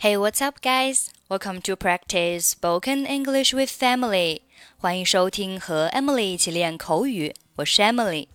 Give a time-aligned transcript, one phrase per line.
[0.00, 1.10] Hey, what's up, guys?
[1.28, 4.40] Welcome to practice spoken English with Emily.
[4.78, 7.34] 欢迎收听和 Emily 一起练口语。
[7.56, 8.28] 我是 Emily。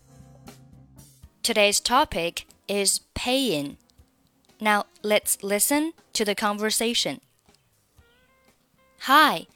[1.41, 3.77] Today's topic is paying.
[4.59, 7.17] Now let's listen to the conversation.
[9.07, 9.47] Hi,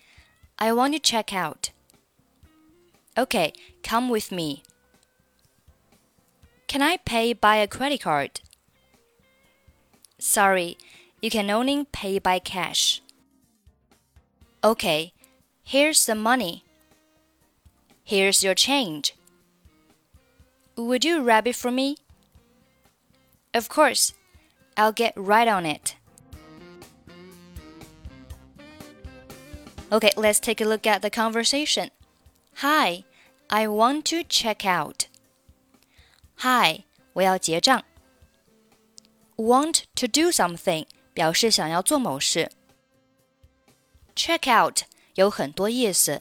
[0.55, 1.69] I want to check out.
[3.15, 3.53] Okay,
[3.83, 4.63] come with me.
[6.67, 8.41] Can I pay by a credit card?
[10.17, 10.75] Sorry.
[11.20, 13.00] you can only pay by cash.
[14.62, 15.12] Okay,
[15.62, 16.64] here's the money.
[18.04, 19.14] Here's your change.
[20.76, 21.96] Would you wrap it for me?
[23.54, 24.12] Of course.
[24.76, 25.96] I'll get right on it.
[29.92, 31.90] Okay, let's take a look at the conversation.
[32.56, 33.04] Hi,
[33.48, 35.06] I want to check out.
[36.38, 37.84] Hi，我要结账。
[39.36, 40.86] Want to do something
[41.18, 42.50] 表示想要做某事。
[44.14, 44.82] Check out
[45.14, 46.20] 有很多意思，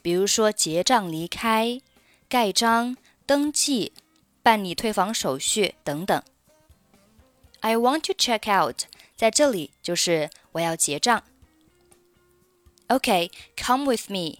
[0.00, 1.80] 比如说结账离开、
[2.28, 3.92] 盖章、登记、
[4.42, 6.22] 办理退房手续等等。
[7.60, 8.84] I want to check out
[9.16, 11.22] 在这里就是我要结账。
[12.88, 14.38] Okay, come with me.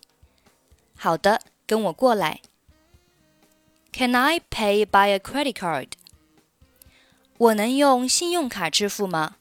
[0.97, 2.41] 好的，跟我过来。
[3.93, 5.89] Can I pay by a credit card?
[7.39, 9.37] 我能用信用卡支付吗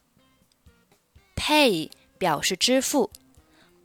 [1.45, 3.11] ？Pay 表示支付，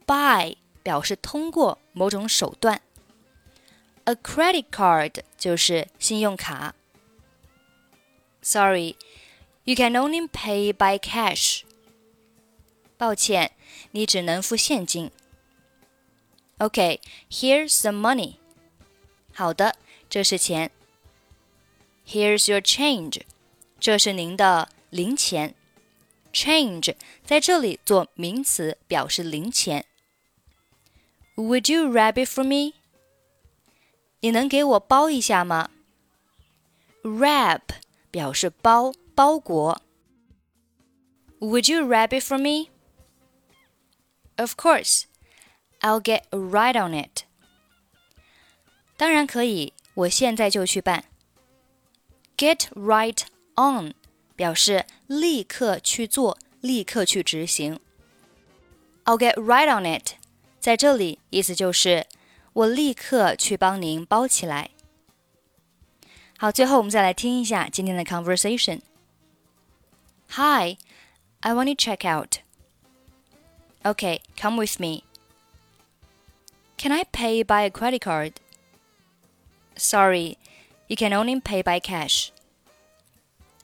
[0.07, 2.81] by 表示通过某种手段，
[4.05, 6.75] a credit card 就是信用卡。
[8.43, 8.97] Sorry,
[9.65, 11.63] you can only pay by cash.
[12.97, 13.53] 抱歉，
[13.91, 15.11] 你只能付现金。
[16.59, 18.37] Okay, here's the money.
[19.33, 19.77] 好的。
[20.09, 20.71] 这是钱。
[22.07, 23.23] Here's your change，
[23.81, 25.57] 这是您的零钱。
[26.33, 29.87] Change 在这里做名词，表示零钱。
[31.37, 32.75] Would you wrap it for me？
[34.21, 35.71] 你能给我包一下吗？
[37.03, 37.63] Wrap
[38.11, 39.81] 表示包、包裹。
[41.41, 42.71] Would you wrap it for me?
[44.37, 45.05] Of course,
[45.81, 47.25] I'll get right on it.
[48.97, 51.05] 当然可以，我现在就去办。
[52.37, 53.23] Get right
[53.57, 53.95] on
[54.41, 57.81] 表示立刻去做，立刻去执行。
[59.05, 60.15] I'll get right on it，
[60.59, 62.07] 在这里意思就是
[62.53, 64.71] 我立刻去帮您包起来。
[66.39, 70.77] 好，最后我们再来听一下今天的 conversation。Hi,
[71.41, 72.39] I want to check out.
[73.85, 75.05] Okay, come with me.
[76.77, 78.35] Can I pay by a credit card?
[79.77, 80.37] Sorry,
[80.89, 82.31] you can only pay by cash.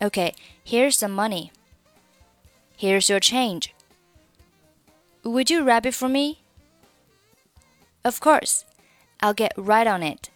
[0.02, 1.52] Okay, here's the money.
[2.76, 3.74] Here's your change.
[5.24, 6.40] Would you wrap it for me?
[8.06, 8.64] Of course.
[9.20, 10.30] I'll get right on it.